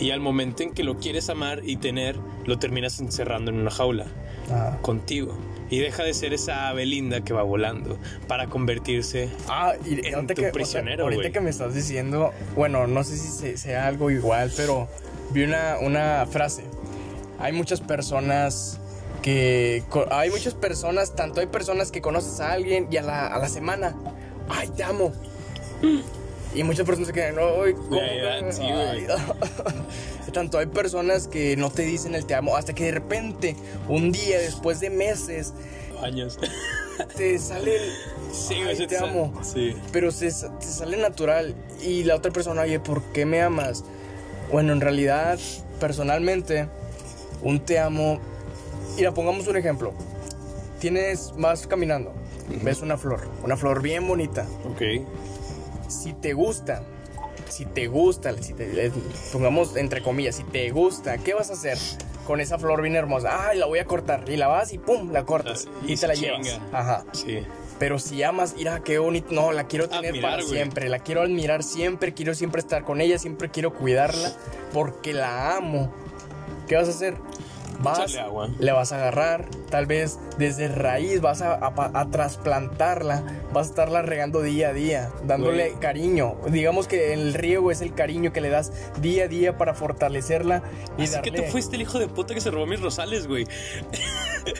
[0.00, 3.70] Y al momento en que lo quieres amar y tener, lo terminas encerrando en una
[3.70, 4.06] jaula
[4.50, 4.78] Ah.
[4.82, 5.36] contigo.
[5.70, 10.14] Y deja de ser esa ave linda que va volando para convertirse Ah, y En
[10.16, 11.32] ahorita tu que, prisionero, ahorita güey.
[11.32, 14.86] que me estás diciendo, bueno, no sé si se- sea algo igual, pero
[15.30, 16.64] vi una, una frase.
[17.38, 18.78] Hay muchas personas
[19.22, 19.82] que...
[20.10, 23.48] Hay muchas personas, tanto hay personas que conoces a alguien y a la, a la
[23.48, 23.96] semana,
[24.50, 25.12] ay, te amo.
[26.54, 27.50] Y muchas personas que no,
[27.88, 28.00] ¿cómo?
[30.32, 33.56] Tanto hay personas que no te dicen el te amo hasta que de repente,
[33.88, 35.52] un día después de meses,
[36.02, 36.38] años.
[37.16, 37.92] te sale el
[38.32, 39.32] Sí, "Ay, se te sal- amo.
[39.42, 39.76] Sí.
[39.92, 41.54] Pero se, te sale natural.
[41.82, 43.84] Y la otra persona, oye, ¿por qué me amas?
[44.50, 45.38] Bueno, en realidad,
[45.78, 46.66] personalmente,
[47.42, 48.18] un te amo.
[48.96, 49.92] Mira, pongamos un ejemplo.
[50.80, 52.12] Tienes, vas caminando,
[52.62, 54.46] ves una flor, una flor bien bonita.
[54.68, 54.82] Ok.
[55.88, 56.82] Si te gusta,
[57.48, 58.90] si te gusta, si te-
[59.32, 61.78] pongamos entre comillas, si te gusta, ¿qué vas a hacer
[62.26, 63.48] con esa flor bien hermosa?
[63.48, 64.24] Ay, la voy a cortar.
[64.28, 65.66] Y la vas y pum, la cortas.
[65.68, 66.60] Ah, y, y te la llevas.
[66.72, 67.04] Ajá.
[67.12, 67.40] Sí.
[67.78, 69.28] Pero si amas, mira, qué bonito.
[69.32, 70.54] No, la quiero tener Admirar, para güey.
[70.54, 70.88] siempre.
[70.88, 72.14] La quiero admirar siempre.
[72.14, 73.18] Quiero siempre estar con ella.
[73.18, 74.32] Siempre quiero cuidarla.
[74.72, 75.92] Porque la amo.
[76.68, 77.14] ¿Qué vas a hacer?
[77.80, 78.48] Vas, agua.
[78.58, 79.48] le vas a agarrar.
[79.70, 83.22] Tal vez desde raíz vas a, a- a trasplantarla.
[83.52, 85.10] Vas a estarla regando día a día.
[85.24, 85.80] Dándole Güey.
[85.80, 86.36] cariño.
[86.50, 90.62] Digamos que el riego es el cariño que le das día a día para fortalecerla.
[90.98, 93.26] Y Así darle, que tú fuiste el hijo de puta que se robó mis rosales,
[93.26, 93.46] güey.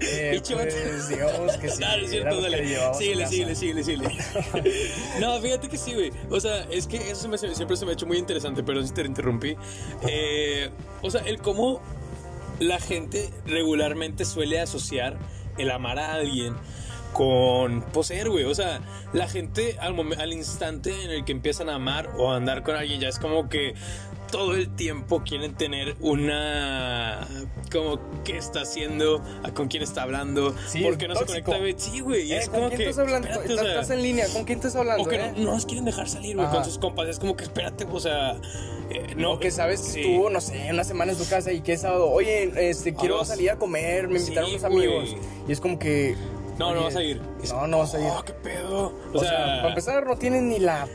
[0.03, 1.83] eh, pues, digamos que sí.
[2.03, 2.65] Es cierto, dale.
[2.95, 4.15] Síguele, síguele, síguele, síguele.
[5.21, 6.13] no, fíjate que sí, güey.
[6.31, 8.83] O sea, es que eso se me- siempre se me ha hecho muy interesante, pero
[8.85, 9.57] si te interrumpí.
[10.09, 10.71] Eh,
[11.03, 11.81] o sea, el cómo
[12.61, 15.17] la gente regularmente suele asociar
[15.59, 16.55] el amar a alguien
[17.13, 18.45] con poseer, güey.
[18.45, 18.81] O sea,
[19.13, 22.77] la gente al, al instante en el que empiezan a amar o a andar con
[22.77, 23.75] alguien, ya es como que
[24.35, 27.27] todo el tiempo quieren tener una.
[27.71, 29.23] como qué está haciendo,
[29.55, 31.53] con quién está hablando, Sí, por qué no se conecta.
[31.77, 32.33] Sí, güey.
[32.33, 32.89] Eh, es ¿Con como quién que.
[32.91, 33.29] estás hablando?
[33.29, 34.27] espérate, estás, o sea, estás en línea.
[34.33, 35.05] ¿Con quién estás hablando?
[35.05, 35.33] o que eh?
[35.37, 37.09] no, no nos quieren dejar salir, güey, con sus compas.
[37.09, 38.33] Es como que espérate, o sea.
[38.91, 40.01] eh, no, O que sabes que sí.
[40.01, 43.15] estuvo, no sé, una semana en su casa y que es sábado, oye, este, quiero
[43.15, 43.29] Vamos.
[43.29, 44.87] salir a comer, me Sí, invitaron unos güey.
[44.89, 45.17] amigos.
[45.49, 46.17] Y es como que...
[46.59, 47.21] No, no vas a ir.
[47.51, 48.07] No, no vas a ir.
[48.11, 48.93] Oh, qué pedo.
[49.13, 50.87] O, sea, para empezar no tienen ni la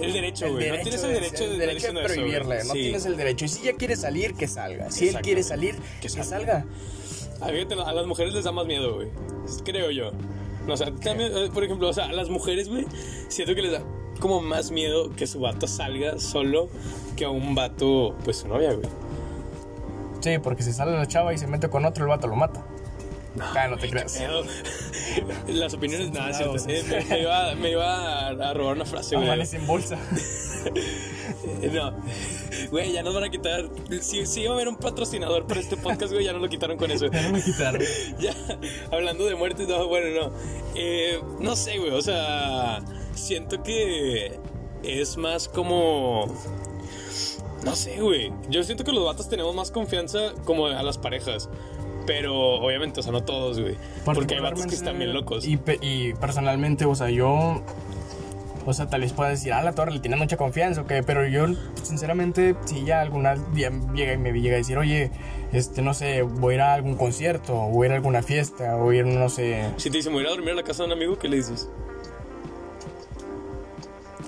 [0.00, 0.68] El derecho, el güey.
[0.70, 2.80] No tienes el de- derecho, el de, derecho de decir eso, prohibirle, no Sí.
[2.80, 3.44] tienes el derecho.
[3.44, 4.90] Y si ella quiere salir, que salga.
[4.90, 6.64] Si él quiere salir, que Que salga.
[7.40, 9.08] A, las mujeres les da más miedo, güey.
[9.64, 10.10] Creo yo.
[10.66, 12.86] No, o sea, también, eh, por ejemplo, o sea, a las mujeres, güey,
[13.28, 13.82] siento que les da
[14.18, 16.68] como más miedo que su vato salga solo
[17.16, 18.88] que a un vato, pues su novia, güey.
[20.20, 22.65] Sí, porque si sale la chava y se mete con otro, el vato lo mata.
[23.40, 24.20] Ah, no te creas.
[25.48, 26.56] Las opiniones, nada, cierto.
[26.68, 29.28] Eh, me, me iba, me iba a, robar una frase, güey.
[29.52, 29.98] En bolsa.
[31.72, 31.92] No,
[32.70, 33.68] güey, ya nos van a quitar.
[34.00, 36.76] Si, si iba a haber un patrocinador para este podcast, güey, ya nos lo quitaron
[36.76, 37.06] con eso.
[37.12, 37.82] Ya no me quitaron.
[38.18, 38.34] ya,
[38.90, 40.32] hablando de muertes, no, bueno, no.
[40.74, 42.80] Eh, no sé, güey, o sea,
[43.14, 44.38] siento que
[44.82, 46.26] es más como.
[47.64, 48.32] No sé, güey.
[48.48, 51.48] Yo siento que los vatos tenemos más confianza como a las parejas.
[52.06, 53.76] Pero obviamente, o sea, no todos, güey.
[54.04, 55.46] Porque hay vatos que están bien locos.
[55.46, 57.62] Y, pe- y personalmente, o sea, yo.
[58.68, 60.92] O sea, tal vez pueda decir, ah, la torre le tiene mucha confianza, ok.
[61.06, 61.46] Pero yo,
[61.84, 65.12] sinceramente, si ella alguna día llega y me llega a decir, oye,
[65.52, 68.76] este, no sé, voy a ir a algún concierto, voy a ir a alguna fiesta,
[68.76, 69.70] o voy a ir, no sé.
[69.76, 71.16] Si te dice, me voy a ir a dormir a la casa de un amigo,
[71.16, 71.68] ¿qué le dices?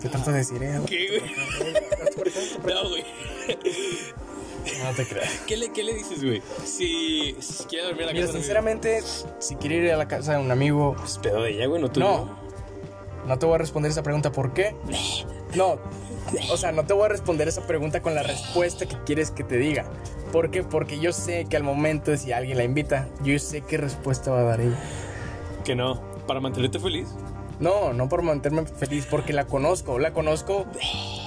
[0.01, 0.79] ¿Qué tratas de decir, eh?
[0.87, 1.33] ¿Qué, güey?
[2.75, 3.05] No, güey.
[4.83, 5.31] No te creas.
[5.47, 6.43] ¿Qué le, ¿Qué le dices, güey?
[6.65, 9.03] Si, si quiere dormir a la Mira, casa de un sinceramente,
[9.39, 11.91] si quiere ir a la casa de un amigo, Es pedo de ella, güey, no
[11.91, 12.01] tú.
[12.01, 12.39] No.
[13.27, 14.75] No te voy a responder esa pregunta, ¿por qué?
[15.55, 15.79] No,
[16.51, 19.45] o sea, no te voy a responder esa pregunta con la respuesta que quieres que
[19.45, 19.85] te diga.
[20.33, 20.63] ¿Por qué?
[20.63, 24.41] Porque yo sé que al momento si alguien la invita, yo sé qué respuesta va
[24.41, 24.79] a dar ella.
[25.65, 26.01] Que no.
[26.27, 27.09] Para mantenerte feliz.
[27.61, 30.67] No, no por mantenerme feliz, porque la conozco, la conozco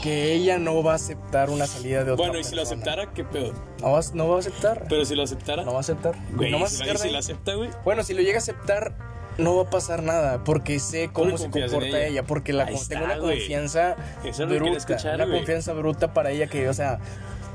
[0.02, 2.82] que ella no va a aceptar una salida de otra Bueno, y si lo persona.
[2.82, 3.54] aceptara, ¿qué pedo?
[3.82, 4.86] No va, no va a aceptar.
[4.88, 5.63] Pero si lo aceptara.
[5.63, 6.15] no va a aceptar.
[6.34, 7.70] Güey, no va a y si la- y acepta, güey.
[7.84, 8.94] Bueno, si lo llega a aceptar,
[9.38, 12.08] no va a pasar nada, porque sé cómo se confías en comporta ella.
[12.08, 12.24] ella.
[12.24, 13.38] porque la, Ahí tengo está, una güey.
[13.39, 15.38] confianza Eso es lo que bruta, escuchar, una güey.
[15.39, 17.00] confianza bruta para ella que, o sea,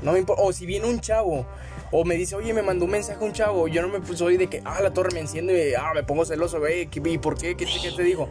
[0.03, 0.43] no me importa.
[0.43, 1.45] O si viene un chavo,
[1.91, 4.37] o me dice, oye, me mandó un mensaje un chavo, yo no me pues, soy
[4.37, 7.37] de que, ah, la torre me enciende, ah, me pongo celoso, güey, ¿qué- ¿y por
[7.37, 7.55] qué?
[7.55, 8.27] ¿Qué, te- qué te dijo?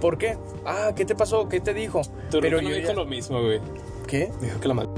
[0.00, 0.36] ¿Por qué?
[0.64, 1.48] Ah, ¿qué te pasó?
[1.48, 2.02] ¿Qué te dijo?
[2.30, 3.60] Tu Pero yo dijo ya- lo mismo, güey.
[4.06, 4.30] ¿Qué?
[4.40, 4.88] Dijo que la mal.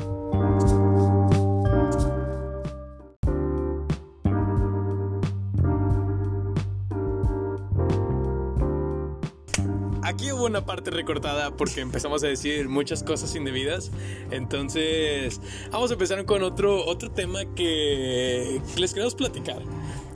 [10.02, 13.90] Aquí hubo una parte recortada porque empezamos a decir muchas cosas indebidas.
[14.30, 19.60] Entonces, vamos a empezar con otro, otro tema que les queremos platicar.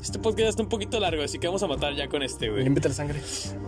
[0.02, 2.64] Este podcast está un poquito largo, así que vamos a matar ya con este, güey.
[2.64, 3.20] Límpiate la sangre.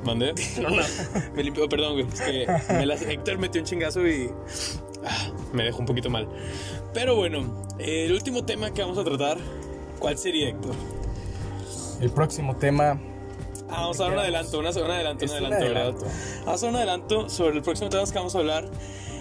[0.05, 0.35] ¿Mandé?
[0.61, 0.83] No, no.
[1.35, 2.07] Me limpió, perdón, güey.
[2.13, 4.31] Es que me las- Héctor metió un chingazo y
[5.07, 6.29] ah, me dejó un poquito mal.
[6.93, 9.39] Pero bueno, el último tema que vamos a tratar,
[10.01, 10.75] ¿cuál sería, Héctor?
[12.01, 13.01] El próximo tema.
[13.71, 16.07] Ah, vamos a dar un adelanto, una, un adelanto, un adelanto, adelanto.
[16.45, 18.69] Vamos a dar un adelanto sobre el próximo tema que vamos a hablar.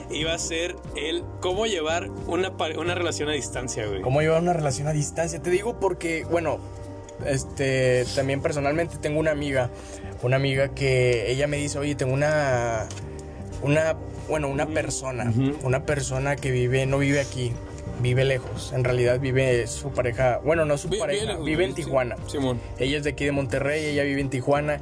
[0.10, 4.02] Y va a ser el cómo llevar una, una relación a distancia, güey.
[4.02, 5.42] ¿Cómo llevar una relación a distancia?
[5.42, 6.60] Te digo porque, bueno,
[7.26, 9.70] este, también personalmente tengo una amiga,
[10.22, 12.88] una amiga que ella me dice, oye, tengo una,
[13.62, 13.96] una,
[14.28, 15.32] bueno, una persona,
[15.64, 17.54] una persona que vive, no vive aquí,
[18.02, 18.74] vive lejos.
[18.74, 22.18] En realidad vive su pareja, bueno, no su pareja, lejos, vive en sí, Tijuana.
[22.28, 22.60] Simón.
[22.78, 24.80] Ella es de aquí de Monterrey, ella vive en Tijuana.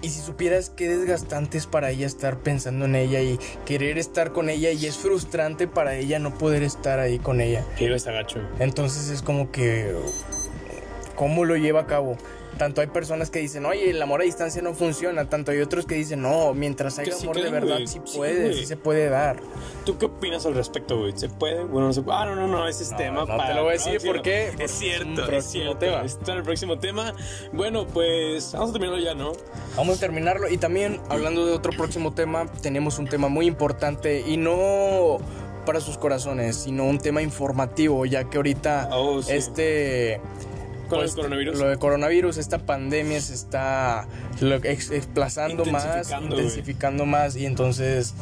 [0.00, 4.32] Y si supieras qué desgastante es para ella estar pensando en ella y querer estar
[4.32, 7.64] con ella y es frustrante para ella no poder estar ahí con ella.
[7.76, 8.38] Que está gacho.
[8.60, 9.92] Entonces es como que
[11.18, 12.16] cómo lo lleva a cabo.
[12.56, 15.28] Tanto hay personas que dicen, oye, el amor a distancia no funciona.
[15.28, 18.76] Tanto hay otros que dicen, no, mientras sí amor de verdad, sí puede, sí se
[18.76, 19.38] puede dar.
[19.84, 21.12] ¿Tú qué opinas al respecto, güey?
[21.16, 21.62] ¿Se puede?
[21.64, 22.18] Bueno, no se puede.
[22.18, 23.54] Ah, no, no, no, ese es No, tema no te para.
[23.54, 25.76] lo voy a decir porque es cierto, es cierto.
[25.78, 26.02] tema.
[26.02, 27.14] Está en el próximo tema.
[27.52, 29.32] Bueno, pues vamos a terminarlo ya, ¿no?
[29.76, 30.48] Vamos a terminarlo.
[30.48, 35.18] Y también, hablando de otro próximo tema, tenemos un tema muy importante y no
[35.64, 39.32] para sus corazones, sino un tema informativo, ya que ahorita Oh, sí.
[39.32, 40.20] este...
[40.88, 41.58] Con pues, el coronavirus.
[41.58, 44.06] Lo de coronavirus, esta pandemia se está
[44.64, 48.14] ex- desplazando más, Intensificando, más y entonces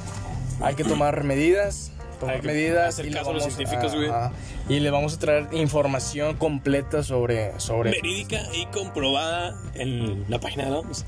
[0.61, 3.57] hay que tomar medidas, tomar Hay que medidas hacer y, le caso a los vamos
[3.57, 4.09] científicos, güey.
[4.11, 4.33] a-
[4.68, 10.64] y le vamos a traer información completa sobre sobre Verídica y comprobada en la página
[10.64, 11.05] de la OMS.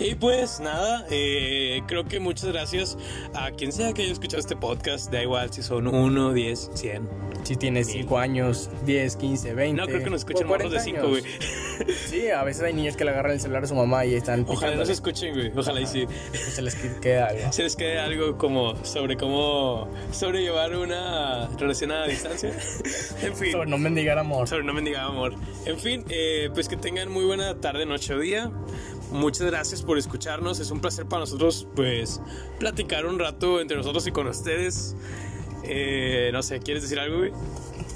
[0.00, 2.96] Y pues nada, eh, creo que muchas gracias
[3.34, 5.10] a quien sea que haya escuchado este podcast.
[5.10, 7.08] Da igual si son 1, 10, 100.
[7.42, 9.80] si tienes 5 años, 10, 15, 20.
[9.80, 11.22] No creo que nos escuchen morros de 40 5, güey.
[12.08, 14.42] Sí, a veces hay niños que le agarran el celular a su mamá y están
[14.42, 14.86] Ojalá no picándole.
[14.86, 15.52] se escuchen, güey.
[15.56, 16.06] Ojalá y sí.
[16.32, 17.52] se les queda algo.
[17.52, 22.50] Se les quede algo como sobre cómo sobrellevar una relación a distancia.
[23.22, 23.52] en fin.
[23.52, 24.46] Sobre no mendigar amor.
[24.48, 25.34] Sobre no mendigar amor.
[25.66, 28.50] En fin, eh, pues que tengan muy buena tarde, noche o día.
[29.10, 30.60] Muchas gracias por escucharnos.
[30.60, 32.20] Es un placer para nosotros, pues,
[32.58, 34.96] platicar un rato entre nosotros y con ustedes.
[35.64, 37.24] Eh, no sé, ¿quieres decir algo?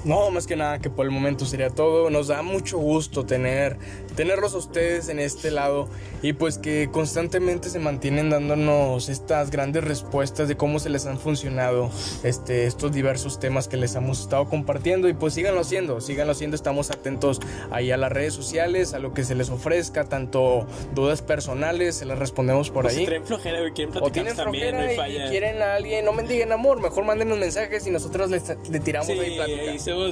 [0.05, 2.09] No, más que nada que por el momento sería todo.
[2.09, 3.77] Nos da mucho gusto tener
[4.15, 5.87] tenerlos a ustedes en este lado
[6.21, 11.19] y pues que constantemente se mantienen dándonos estas grandes respuestas de cómo se les han
[11.19, 11.89] funcionado
[12.23, 16.55] este, estos diversos temas que les hemos estado compartiendo y pues síganlo haciendo, síganlo haciendo,
[16.55, 17.39] estamos atentos
[17.71, 22.05] ahí a las redes sociales, a lo que se les ofrezca, tanto dudas personales, se
[22.05, 22.95] las respondemos por O ahí.
[22.97, 25.29] si traen flojera, quieren O platicar tienen también, no flojera hay y falla.
[25.29, 29.13] quieren a alguien, no mendiguen amor, mejor mándenos mensajes y nosotros les, le tiramos Sí,
[29.19, 29.61] ahí plática.
[29.71, 30.11] ahí,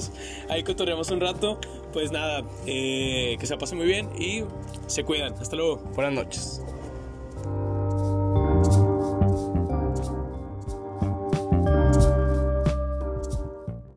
[0.50, 1.60] ahí cotorreamos un rato.
[1.94, 4.44] Pues nada, eh, que se pasen muy bien y
[4.88, 5.34] se cuidan.
[5.34, 5.78] Hasta luego.
[5.96, 6.62] Buenas noches.